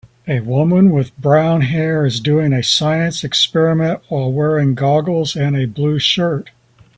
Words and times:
A 0.27 0.39
woman 0.39 0.89
with 0.89 1.15
brown 1.19 1.61
hair 1.61 2.07
is 2.07 2.19
doing 2.19 2.53
a 2.53 2.63
science 2.63 3.23
experiment 3.23 3.99
while 4.09 4.31
wearing 4.33 4.73
goggles 4.73 5.35
and 5.35 5.55
a 5.55 5.67
blue 5.67 5.99
shirt. 5.99 6.49